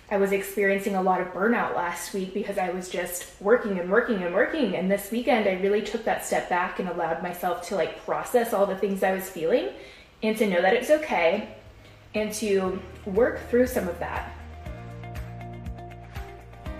I 0.09 0.17
was 0.17 0.31
experiencing 0.31 0.95
a 0.95 1.01
lot 1.01 1.19
of 1.19 1.27
burnout 1.33 1.75
last 1.75 2.13
week 2.13 2.33
because 2.33 2.57
I 2.57 2.69
was 2.69 2.89
just 2.89 3.29
working 3.41 3.77
and 3.79 3.91
working 3.91 4.24
and 4.24 4.33
working. 4.33 4.75
And 4.75 4.89
this 4.89 5.12
weekend, 5.12 5.47
I 5.47 5.53
really 5.53 5.81
took 5.81 6.05
that 6.05 6.25
step 6.25 6.47
back 6.50 6.79
and 6.79 6.88
allowed 6.88 7.21
myself 7.21 7.67
to 7.69 7.75
like 7.75 8.05
process 8.05 8.53
all 8.53 8.65
the 8.65 8.77
things 8.77 9.03
I 9.03 9.13
was 9.13 9.29
feeling 9.29 9.69
and 10.24 10.38
to 10.38 10.47
know 10.47 10.62
that 10.62 10.74
it's 10.74 10.89
okay 10.89 11.50
and 12.15 12.31
to 12.33 12.81
work 13.05 13.50
through 13.50 13.67
some 13.67 13.88
of 13.88 14.00
that. 14.00 14.33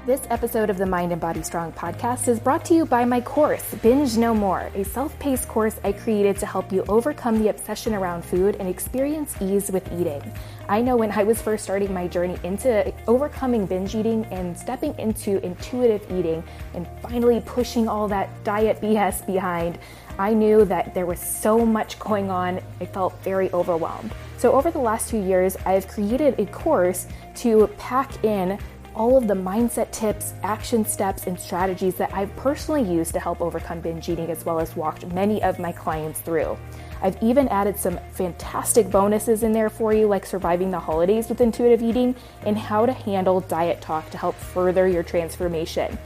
This 0.08 0.26
episode 0.30 0.70
of 0.70 0.78
the 0.78 0.86
Mind 0.86 1.12
and 1.12 1.20
Body 1.20 1.44
Strong 1.44 1.74
podcast 1.74 2.30
is 2.30 2.40
brought 2.40 2.64
to 2.64 2.74
you 2.74 2.86
by 2.86 3.04
my 3.04 3.20
course, 3.20 3.76
Binge 3.84 4.16
No 4.16 4.34
More, 4.34 4.72
a 4.74 4.86
self 4.86 5.20
paced 5.20 5.50
course 5.50 5.82
I 5.84 5.92
created 5.92 6.38
to 6.38 6.46
help 6.46 6.72
you 6.72 6.86
overcome 6.88 7.40
the 7.40 7.50
obsession 7.50 7.94
around 7.94 8.24
food 8.24 8.56
and 8.56 8.70
experience 8.70 9.36
ease 9.42 9.70
with 9.70 9.86
eating. 9.92 10.22
I 10.70 10.80
know 10.80 10.96
when 10.96 11.12
I 11.12 11.26
was 11.26 11.42
first 11.42 11.66
starting 11.66 11.94
my 11.94 12.08
journey 12.08 12.38
into 12.46 12.94
overcoming 13.06 13.66
binge 13.66 13.96
eating 13.96 14.24
and 14.28 14.58
stepping 14.58 14.98
into 14.98 15.46
intuitive 15.46 16.10
eating 16.10 16.42
and 16.74 16.88
finally 17.02 17.44
pushing 17.46 17.90
all 17.90 18.08
that 18.08 18.30
diet 18.46 18.80
BS 18.80 19.28
behind, 19.28 19.78
I 20.18 20.34
knew 20.34 20.64
that 20.64 20.94
there 20.94 21.06
was 21.06 21.20
so 21.20 21.66
much 21.66 22.00
going 22.00 22.32
on. 22.32 22.62
I 22.80 22.86
felt 22.86 23.22
very 23.24 23.52
overwhelmed. 23.52 24.14
So, 24.38 24.54
over 24.54 24.72
the 24.72 24.80
last 24.80 25.10
two 25.10 25.22
years, 25.22 25.58
I've 25.66 25.88
created 25.88 26.40
a 26.40 26.46
course 26.46 27.08
to 27.38 27.68
pack 27.78 28.24
in 28.24 28.58
all 28.98 29.16
of 29.16 29.28
the 29.28 29.34
mindset 29.34 29.92
tips, 29.92 30.34
action 30.42 30.84
steps, 30.84 31.28
and 31.28 31.40
strategies 31.40 31.96
that 31.96 32.12
I've 32.14 32.36
personally 32.36 32.82
used 32.82 33.14
to 33.14 33.20
help 33.20 33.40
overcome 33.42 33.80
binge 33.80 34.10
eating, 34.10 34.32
as 34.32 34.44
well 34.44 34.60
as 34.60 34.76
walked 34.76 35.06
many 35.14 35.42
of 35.44 35.60
my 35.60 35.72
clients 35.72 36.20
through. 36.20 36.58
I've 37.04 37.22
even 37.22 37.48
added 37.50 37.78
some 37.78 38.00
fantastic 38.12 38.90
bonuses 38.90 39.44
in 39.44 39.54
there 39.54 39.70
for 39.70 39.94
you, 39.94 40.08
like 40.08 40.26
surviving 40.26 40.72
the 40.72 40.80
holidays 40.80 41.30
with 41.30 41.42
intuitive 41.42 41.84
eating 41.84 42.16
and 42.44 42.58
how 42.58 42.88
to 42.88 42.92
handle 42.92 43.42
diet 43.42 43.82
talk 43.82 44.10
to 44.10 44.18
help 44.18 44.36
further 44.36 44.88
your 44.88 45.04
transformation. 45.04 45.98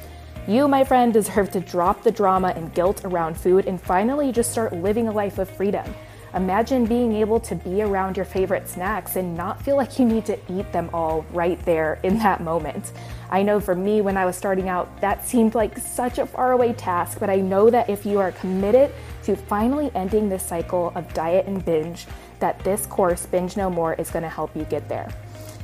You, 0.48 0.68
my 0.68 0.84
friend, 0.84 1.14
deserve 1.14 1.50
to 1.52 1.62
drop 1.62 2.04
the 2.04 2.12
drama 2.12 2.50
and 2.58 2.74
guilt 2.74 3.06
around 3.06 3.38
food 3.38 3.68
and 3.68 3.80
finally 3.80 4.34
just 4.34 4.52
start 4.52 4.74
living 4.74 5.08
a 5.08 5.12
life 5.12 5.38
of 5.38 5.50
freedom. 5.50 5.86
Imagine 6.34 6.86
being 6.86 7.14
able 7.14 7.42
to 7.42 7.56
be 7.56 7.82
around 7.82 8.16
your 8.16 8.26
favorite 8.26 8.70
snacks 8.70 9.18
and 9.18 9.36
not 9.36 9.62
feel 9.62 9.76
like 9.76 10.00
you 10.00 10.06
need 10.06 10.26
to 10.26 10.40
eat 10.50 10.72
them 10.72 10.90
all 10.94 11.26
right 11.34 11.60
there 11.66 12.00
in 12.04 12.18
that 12.20 12.42
moment. 12.42 12.94
I 13.30 13.44
know 13.44 13.60
for 13.60 13.76
me, 13.76 14.00
when 14.00 14.16
I 14.16 14.26
was 14.26 14.38
starting 14.38 14.70
out, 14.70 15.02
that 15.02 15.28
seemed 15.28 15.56
like 15.56 15.78
such 15.78 16.20
a 16.20 16.26
faraway 16.26 16.72
task, 16.72 17.20
but 17.20 17.30
I 17.30 17.38
know 17.38 17.70
that 17.70 17.90
if 17.90 18.06
you 18.06 18.20
are 18.20 18.32
committed 18.32 18.94
to 19.24 19.36
finally 19.36 19.92
ending 19.94 20.30
this 20.30 20.46
cycle 20.46 20.94
of 20.96 21.14
diet 21.14 21.48
and 21.48 21.64
binge, 21.66 22.08
that 22.40 22.58
this 22.64 22.86
course, 22.86 23.26
Binge 23.26 23.58
No 23.58 23.70
More, 23.70 23.94
is 23.96 24.10
going 24.10 24.24
to 24.24 24.30
help 24.30 24.56
you 24.56 24.64
get 24.64 24.88
there. 24.88 25.14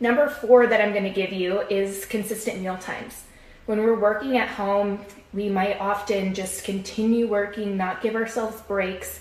Number 0.00 0.28
four 0.28 0.66
that 0.66 0.80
I'm 0.80 0.90
going 0.90 1.04
to 1.04 1.10
give 1.10 1.32
you 1.32 1.60
is 1.70 2.04
consistent 2.04 2.60
meal 2.60 2.78
times. 2.78 3.26
When 3.66 3.78
we're 3.78 3.96
working 3.96 4.38
at 4.38 4.48
home, 4.48 5.04
we 5.32 5.48
might 5.48 5.78
often 5.78 6.34
just 6.34 6.64
continue 6.64 7.28
working, 7.28 7.76
not 7.76 8.02
give 8.02 8.16
ourselves 8.16 8.60
breaks 8.62 9.20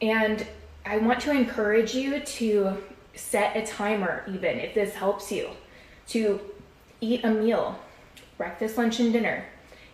and 0.00 0.46
I 0.84 0.98
want 0.98 1.20
to 1.20 1.30
encourage 1.30 1.94
you 1.94 2.20
to 2.20 2.76
set 3.14 3.56
a 3.56 3.66
timer, 3.66 4.24
even 4.28 4.58
if 4.58 4.74
this 4.74 4.94
helps 4.94 5.30
you, 5.32 5.50
to 6.08 6.40
eat 7.00 7.24
a 7.24 7.30
meal, 7.30 7.78
breakfast, 8.36 8.78
lunch, 8.78 9.00
and 9.00 9.12
dinner, 9.12 9.44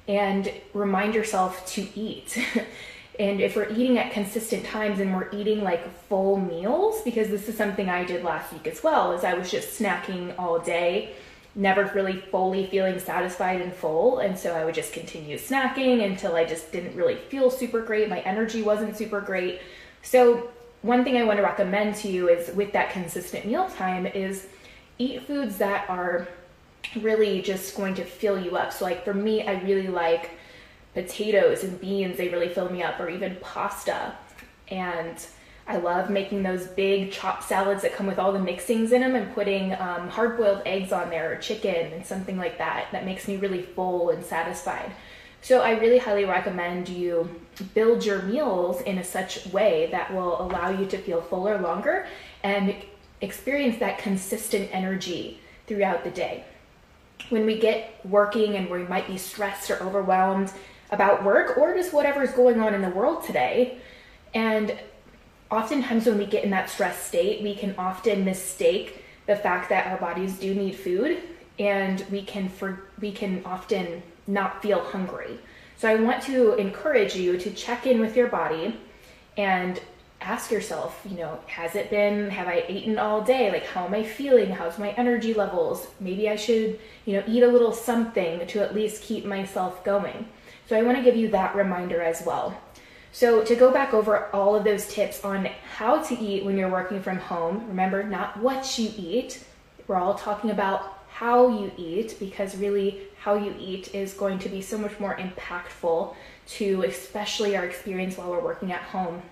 and 0.07 0.53
remind 0.73 1.15
yourself 1.15 1.67
to 1.67 1.87
eat. 1.99 2.39
and 3.19 3.41
if 3.41 3.57
we're 3.57 3.71
eating 3.71 3.99
at 3.99 4.13
consistent 4.13 4.65
times 4.65 5.01
and 5.01 5.15
we're 5.15 5.31
eating 5.33 5.63
like 5.63 5.91
full 6.09 6.39
meals, 6.39 7.03
because 7.03 7.29
this 7.29 7.49
is 7.49 7.57
something 7.57 7.89
I 7.89 8.05
did 8.05 8.23
last 8.23 8.53
week 8.53 8.67
as 8.67 8.83
well, 8.83 9.13
is 9.13 9.25
I 9.25 9.35
was 9.35 9.51
just 9.51 9.81
snacking 9.81 10.39
all 10.39 10.59
day 10.59 11.15
never 11.55 11.91
really 11.95 12.21
fully 12.21 12.67
feeling 12.67 12.99
satisfied 12.99 13.61
and 13.61 13.73
full. 13.73 14.19
And 14.19 14.37
so 14.37 14.55
I 14.55 14.65
would 14.65 14.75
just 14.75 14.93
continue 14.93 15.39
snacking 15.39 16.05
until 16.05 16.35
I 16.35 16.45
just 16.45 16.73
didn't 16.73 16.97
really 16.97 17.17
feel 17.17 17.51
super 17.51 17.81
great. 17.81 18.09
My 18.09 18.21
energy 18.21 18.63
wasn't 18.63 18.97
super 18.97 19.21
great. 19.21 19.61
So, 20.05 20.51
one 20.83 21.03
thing 21.03 21.17
I 21.17 21.25
want 21.25 21.39
to 21.39 21.43
recommend 21.43 21.97
to 21.97 22.09
you 22.09 22.29
is 22.29 22.55
with 22.55 22.73
that 22.75 22.91
consistent 22.91 23.47
meal 23.47 23.71
time 23.71 24.07
is 24.07 24.47
eat 24.99 25.27
foods 25.27 25.57
that 25.59 25.89
are 25.89 26.29
really 27.01 27.41
just 27.41 27.75
going 27.75 27.95
to 27.95 28.05
fill 28.05 28.39
you 28.39 28.57
up. 28.57 28.73
So, 28.73 28.85
like 28.85 29.03
for 29.03 29.15
me, 29.15 29.43
I 29.43 29.61
really 29.63 29.89
like 29.89 30.31
potatoes 30.93 31.65
and 31.65 31.81
beans, 31.81 32.19
they 32.19 32.29
really 32.29 32.51
fill 32.51 32.71
me 32.71 32.83
up, 32.83 33.01
or 33.01 33.09
even 33.09 33.37
pasta. 33.41 34.15
And 34.69 35.17
I 35.67 35.79
love 35.79 36.11
making 36.11 36.43
those 36.43 36.67
big 36.67 37.11
chopped 37.11 37.45
salads 37.45 37.81
that 37.83 37.95
come 37.95 38.07
with 38.07 38.19
all 38.19 38.33
the 38.33 38.39
mixings 38.39 38.93
in 38.93 39.01
them 39.01 39.15
and 39.15 39.35
putting 39.35 39.73
um, 39.73 40.11
hard 40.11 40.37
boiled 40.37 40.61
eggs 40.67 40.93
on 40.93 41.09
there 41.09 41.33
or 41.33 41.37
chicken 41.37 41.93
and 41.93 42.05
something 42.05 42.37
like 42.37 42.59
that. 42.59 42.89
That 42.93 43.07
makes 43.07 43.27
me 43.27 43.37
really 43.37 43.63
full 43.63 44.11
and 44.11 44.23
satisfied. 44.23 44.93
So 45.45 45.61
I 45.61 45.73
really 45.73 45.99
highly 45.99 46.25
recommend 46.25 46.89
you 46.89 47.29
build 47.75 48.03
your 48.03 48.23
meals 48.23 48.81
in 48.81 48.97
a 48.97 49.05
such 49.05 49.45
way 49.49 49.91
that 49.91 50.11
will 50.15 50.41
allow 50.41 50.71
you 50.71 50.87
to 50.87 50.97
feel 50.97 51.21
fuller 51.21 51.61
longer 51.61 52.07
and 52.43 52.75
experience 53.21 53.79
that 53.79 53.99
consistent 53.99 54.71
energy 54.73 55.39
throughout 55.67 56.03
the 56.03 56.11
day. 56.11 56.47
When 57.29 57.45
we 57.45 57.59
get 57.59 57.95
working 58.07 58.55
and 58.57 58.71
we 58.71 58.85
might 58.85 59.07
be 59.07 59.19
stressed 59.19 59.71
or 59.71 59.83
overwhelmed 59.83 60.51
about 60.91 61.23
work 61.23 61.59
or 61.59 61.75
just 61.75 61.93
whatever's 61.93 62.31
going 62.31 62.59
on 62.59 62.73
in 62.73 62.81
the 62.81 62.89
world 62.89 63.23
today, 63.23 63.77
and 64.33 64.75
oftentimes 65.51 66.07
when 66.07 66.17
we 66.17 66.25
get 66.25 66.45
in 66.45 66.51
that 66.53 66.71
stress 66.71 67.03
state, 67.03 67.43
we 67.43 67.55
can 67.55 67.75
often 67.77 68.25
mistake 68.25 69.05
the 69.27 69.37
fact 69.37 69.69
that 69.69 69.89
our 69.89 69.99
bodies 69.99 70.39
do 70.39 70.55
need 70.55 70.75
food 70.75 71.19
and 71.59 72.03
we 72.11 72.23
can 72.23 72.49
for 72.49 72.85
we 72.99 73.13
can 73.13 73.45
often 73.45 74.03
not 74.27 74.63
feel 74.63 74.81
hungry. 74.81 75.39
So 75.77 75.89
I 75.89 75.97
want 75.97 76.23
to 76.25 76.55
encourage 76.55 77.15
you 77.15 77.37
to 77.39 77.51
check 77.51 77.87
in 77.87 78.01
with 78.01 78.17
your 78.17 78.29
body 78.29 78.79
and 79.37 79.81
ask 80.21 80.51
yourself, 80.51 81.01
you 81.09 81.17
know, 81.19 81.39
has 81.47 81.75
it 81.75 81.91
been, 81.91 82.31
have 82.31 82.49
I 82.49 82.65
eaten 82.69 82.99
all 82.99 83.21
day? 83.21 83.51
Like, 83.51 83.67
how 83.67 83.85
am 83.85 83.95
I 83.95 84.03
feeling? 84.03 84.51
How's 84.51 84.79
my 84.79 84.91
energy 84.93 85.35
levels? 85.35 85.87
Maybe 86.01 86.29
I 86.29 86.37
should, 86.37 86.79
you 87.05 87.15
know, 87.15 87.25
eat 87.27 87.43
a 87.43 87.49
little 87.49 87.73
something 87.73 88.47
to 88.47 88.63
at 88.63 88.75
least 88.75 89.03
keep 89.03 89.25
myself 89.25 89.85
going. 89.85 90.27
So 90.67 90.77
I 90.77 90.83
want 90.83 90.97
to 90.97 91.05
give 91.05 91.17
you 91.17 91.29
that 91.31 91.55
reminder 91.55 92.01
as 92.01 92.23
well. 92.25 92.59
So, 93.13 93.45
to 93.45 93.55
go 93.55 93.71
back 93.71 93.95
over 93.95 94.27
all 94.35 94.57
of 94.57 94.65
those 94.65 94.89
tips 94.89 95.23
on 95.23 95.49
how 95.77 96.03
to 96.03 96.19
eat 96.19 96.45
when 96.45 96.59
you're 96.59 96.69
working 96.69 97.01
from 97.01 97.19
home, 97.19 97.65
remember 97.69 98.03
not 98.03 98.37
what 98.41 98.77
you 98.77 98.91
eat. 98.97 99.45
We're 99.87 99.99
all 99.99 100.15
talking 100.15 100.51
about 100.51 100.99
how 101.11 101.47
you 101.47 101.71
eat 101.77 102.17
because 102.19 102.57
really 102.57 103.03
how 103.25 103.37
you 103.37 103.55
eat 103.59 103.95
is 103.95 104.13
going 104.13 104.39
to 104.39 104.51
be 104.51 104.61
so 104.61 104.77
much 104.77 105.01
more 105.01 105.17
impactful 105.17 106.15
to 106.47 106.83
especially 106.83 107.57
our 107.57 107.65
experience 107.65 108.19
while 108.19 108.31
we're 108.31 108.45
working 108.45 108.71
at 108.71 108.83
home. 108.83 109.23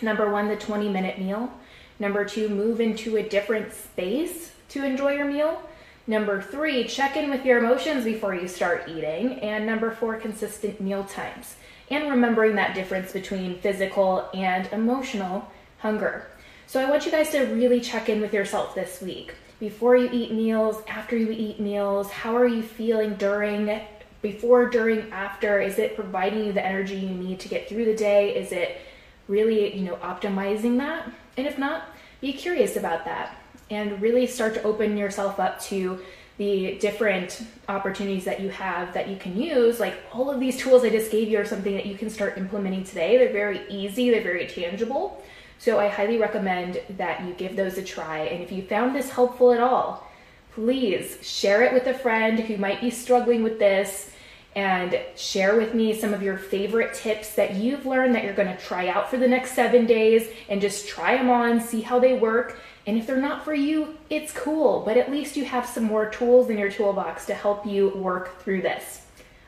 Number 0.00 0.32
one, 0.32 0.48
the 0.48 0.56
20 0.56 0.88
minute 0.88 1.18
meal. 1.18 1.52
Number 1.98 2.24
two, 2.24 2.48
move 2.48 2.80
into 2.80 3.18
a 3.18 3.22
different 3.22 3.74
space 3.74 4.52
to 4.70 4.82
enjoy 4.82 5.12
your 5.12 5.26
meal. 5.26 5.60
Number 6.06 6.40
three, 6.40 6.84
check 6.84 7.18
in 7.18 7.28
with 7.28 7.44
your 7.44 7.58
emotions 7.58 8.02
before 8.02 8.34
you 8.34 8.48
start 8.48 8.88
eating. 8.88 9.40
And 9.40 9.66
number 9.66 9.90
four, 9.90 10.14
consistent 10.14 10.80
meal 10.80 11.04
times. 11.04 11.56
And 11.90 12.08
remembering 12.08 12.54
that 12.54 12.74
difference 12.74 13.12
between 13.12 13.58
physical 13.58 14.30
and 14.32 14.66
emotional 14.72 15.52
hunger. 15.80 16.28
So 16.66 16.80
I 16.80 16.88
want 16.88 17.04
you 17.04 17.10
guys 17.10 17.28
to 17.32 17.40
really 17.40 17.80
check 17.80 18.08
in 18.08 18.22
with 18.22 18.32
yourself 18.32 18.74
this 18.74 19.02
week 19.02 19.34
before 19.60 19.96
you 19.96 20.08
eat 20.12 20.32
meals, 20.32 20.82
after 20.86 21.16
you 21.16 21.30
eat 21.30 21.58
meals, 21.58 22.10
how 22.10 22.36
are 22.36 22.46
you 22.46 22.62
feeling 22.62 23.14
during, 23.14 23.80
before, 24.22 24.70
during, 24.70 25.10
after? 25.10 25.60
Is 25.60 25.78
it 25.78 25.96
providing 25.96 26.46
you 26.46 26.52
the 26.52 26.64
energy 26.64 26.96
you 26.96 27.08
need 27.08 27.40
to 27.40 27.48
get 27.48 27.68
through 27.68 27.84
the 27.84 27.96
day? 27.96 28.36
Is 28.36 28.52
it 28.52 28.80
really, 29.26 29.76
you 29.76 29.82
know, 29.82 29.96
optimizing 29.96 30.78
that? 30.78 31.10
And 31.36 31.46
if 31.46 31.58
not, 31.58 31.88
be 32.20 32.32
curious 32.32 32.76
about 32.76 33.04
that 33.04 33.36
and 33.70 34.00
really 34.00 34.26
start 34.26 34.54
to 34.54 34.62
open 34.62 34.96
yourself 34.96 35.38
up 35.38 35.60
to 35.60 36.00
the 36.38 36.78
different 36.78 37.42
opportunities 37.68 38.24
that 38.24 38.40
you 38.40 38.48
have 38.48 38.94
that 38.94 39.08
you 39.08 39.16
can 39.16 39.40
use. 39.40 39.80
Like 39.80 39.94
all 40.12 40.30
of 40.30 40.38
these 40.38 40.56
tools 40.56 40.84
I 40.84 40.90
just 40.90 41.10
gave 41.10 41.28
you 41.28 41.38
are 41.38 41.44
something 41.44 41.74
that 41.74 41.84
you 41.84 41.96
can 41.96 42.08
start 42.08 42.38
implementing 42.38 42.84
today. 42.84 43.18
They're 43.18 43.32
very 43.32 43.68
easy, 43.68 44.10
they're 44.10 44.22
very 44.22 44.46
tangible. 44.46 45.22
So 45.58 45.78
I 45.80 45.88
highly 45.88 46.18
recommend 46.18 46.80
that 46.96 47.24
you 47.24 47.34
give 47.34 47.56
those 47.56 47.78
a 47.78 47.82
try. 47.82 48.20
And 48.20 48.42
if 48.42 48.52
you 48.52 48.62
found 48.62 48.94
this 48.94 49.10
helpful 49.10 49.52
at 49.52 49.60
all, 49.60 50.08
please 50.52 51.18
share 51.20 51.62
it 51.62 51.72
with 51.72 51.86
a 51.86 51.94
friend 51.94 52.38
who 52.38 52.56
might 52.56 52.80
be 52.80 52.90
struggling 52.90 53.42
with 53.42 53.58
this 53.58 54.10
and 54.56 54.98
share 55.14 55.56
with 55.56 55.74
me 55.74 55.94
some 55.94 56.14
of 56.14 56.22
your 56.22 56.36
favorite 56.36 56.94
tips 56.94 57.34
that 57.34 57.54
you've 57.54 57.86
learned 57.86 58.14
that 58.14 58.24
you're 58.24 58.34
going 58.34 58.56
to 58.56 58.62
try 58.62 58.88
out 58.88 59.10
for 59.10 59.16
the 59.16 59.28
next 59.28 59.52
seven 59.52 59.86
days 59.86 60.28
and 60.48 60.60
just 60.60 60.88
try 60.88 61.16
them 61.16 61.28
on, 61.28 61.60
see 61.60 61.80
how 61.80 61.98
they 61.98 62.14
work. 62.14 62.58
And 62.86 62.96
if 62.96 63.06
they're 63.06 63.20
not 63.20 63.44
for 63.44 63.54
you, 63.54 63.98
it's 64.08 64.32
cool, 64.32 64.82
but 64.84 64.96
at 64.96 65.10
least 65.10 65.36
you 65.36 65.44
have 65.44 65.66
some 65.66 65.84
more 65.84 66.08
tools 66.08 66.48
in 66.50 66.58
your 66.58 66.70
toolbox 66.70 67.26
to 67.26 67.34
help 67.34 67.66
you 67.66 67.90
work 67.90 68.40
through 68.42 68.62
this. 68.62 69.02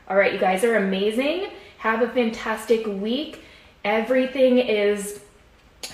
All 0.07 0.15
right, 0.15 0.33
you 0.33 0.39
guys 0.39 0.63
are 0.63 0.75
amazing. 0.75 1.47
Have 1.79 2.01
a 2.01 2.09
fantastic 2.09 2.85
week. 2.85 3.43
Everything 3.83 4.59
is 4.59 5.20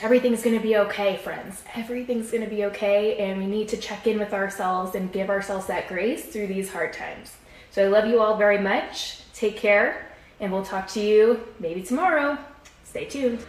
everything's 0.01 0.43
going 0.43 0.55
to 0.55 0.61
be 0.61 0.77
okay, 0.77 1.17
friends. 1.17 1.63
Everything's 1.75 2.31
going 2.31 2.43
to 2.43 2.49
be 2.49 2.65
okay, 2.65 3.17
and 3.17 3.39
we 3.39 3.45
need 3.45 3.67
to 3.69 3.77
check 3.77 4.07
in 4.07 4.19
with 4.19 4.33
ourselves 4.33 4.95
and 4.95 5.11
give 5.11 5.29
ourselves 5.29 5.67
that 5.67 5.87
grace 5.87 6.25
through 6.25 6.47
these 6.47 6.71
hard 6.71 6.93
times. 6.93 7.35
So 7.71 7.83
I 7.83 7.87
love 7.87 8.07
you 8.07 8.21
all 8.21 8.37
very 8.37 8.57
much. 8.57 9.21
Take 9.33 9.57
care, 9.57 10.09
and 10.39 10.51
we'll 10.51 10.65
talk 10.65 10.87
to 10.89 10.99
you 10.99 11.43
maybe 11.59 11.81
tomorrow. 11.81 12.37
Stay 12.83 13.05
tuned. 13.05 13.39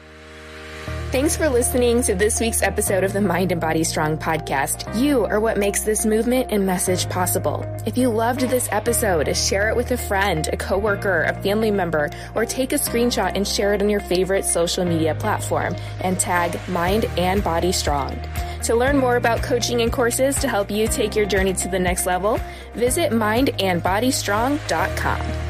Thanks 1.11 1.39
for 1.39 1.49
listening 1.49 2.03
to 2.03 2.15
this 2.15 2.39
week's 2.39 2.61
episode 2.61 3.03
of 3.03 3.15
the 3.15 3.23
Mind 3.23 3.51
and 3.51 3.59
Body 3.59 3.83
Strong 3.83 4.19
podcast. 4.19 4.95
You 4.95 5.25
are 5.25 5.41
what 5.41 5.57
makes 5.57 5.81
this 5.81 6.05
movement 6.05 6.49
and 6.51 6.67
message 6.67 7.09
possible. 7.09 7.65
If 7.87 7.97
you 7.97 8.11
loved 8.11 8.43
this 8.43 8.69
episode, 8.71 9.35
share 9.35 9.71
it 9.71 9.77
with 9.77 9.91
a 9.91 9.97
friend, 9.97 10.47
a 10.53 10.59
coworker, 10.59 11.23
a 11.23 11.33
family 11.43 11.71
member, 11.71 12.11
or 12.35 12.45
take 12.45 12.73
a 12.73 12.79
screenshot 12.79 13.33
and 13.35 13.49
share 13.49 13.73
it 13.73 13.81
on 13.81 13.89
your 13.89 14.01
favorite 14.01 14.45
social 14.45 14.85
media 14.85 15.15
platform 15.15 15.75
and 16.03 16.21
tag 16.21 16.61
Mind 16.69 17.07
and 17.17 17.43
Body 17.43 17.73
Strong. 17.73 18.21
To 18.65 18.75
learn 18.75 18.99
more 18.99 19.17
about 19.17 19.43
coaching 19.43 19.81
and 19.81 19.91
courses 19.91 20.37
to 20.41 20.49
help 20.49 20.71
you 20.71 20.89
take 20.89 21.17
your 21.17 21.25
journey 21.25 21.55
to 21.55 21.69
the 21.69 21.79
next 21.79 22.05
level, 22.05 22.39
visit 22.75 23.13
mindandbodystrong.com. 23.13 25.48